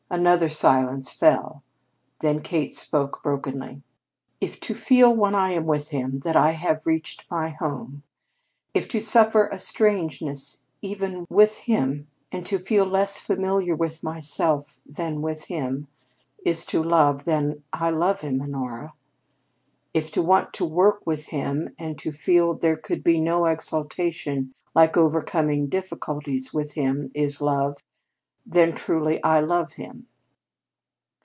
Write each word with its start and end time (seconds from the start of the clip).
Another 0.13 0.49
silence 0.49 1.09
fell. 1.09 1.63
Then 2.19 2.41
Kate 2.41 2.75
spoke 2.75 3.23
brokenly. 3.23 3.81
"If 4.41 4.59
to 4.59 4.73
feel 4.75 5.15
when 5.15 5.33
I 5.35 5.51
am 5.51 5.65
with 5.65 5.91
him 5.91 6.19
that 6.25 6.35
I 6.35 6.51
have 6.51 6.85
reached 6.85 7.25
my 7.31 7.47
home; 7.47 8.03
if 8.73 8.89
to 8.89 8.99
suffer 8.99 9.47
a 9.47 9.57
strangeness 9.57 10.65
even 10.81 11.25
with 11.29 11.61
myself, 11.65 12.01
and 12.29 12.45
to 12.45 12.59
feel 12.59 12.83
less 12.85 13.21
familiar 13.21 13.73
with 13.73 14.03
myself 14.03 14.81
than 14.85 15.21
with 15.21 15.45
him, 15.45 15.87
is 16.43 16.65
to 16.65 16.83
love, 16.83 17.23
then 17.23 17.63
I 17.71 17.89
love 17.91 18.19
him, 18.19 18.41
Honora. 18.41 18.91
If 19.93 20.11
to 20.11 20.21
want 20.21 20.51
to 20.55 20.65
work 20.65 21.07
with 21.07 21.27
him, 21.27 21.73
and 21.79 21.97
to 21.99 22.11
feel 22.11 22.53
there 22.53 22.75
could 22.75 23.01
be 23.01 23.21
no 23.21 23.45
exultation 23.45 24.53
like 24.75 24.97
overcoming 24.97 25.67
difficulties 25.67 26.53
with 26.53 26.73
him, 26.73 27.11
is 27.13 27.39
love, 27.41 27.81
then 28.43 28.73
truly 28.73 29.23
I 29.23 29.39
love 29.39 29.73
him. 29.73 30.07